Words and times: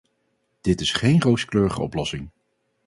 Dit 0.61 0.81
is 0.81 0.91
geen 0.91 1.21
rooskleurige 1.21 1.81
oplossing! 1.81 2.29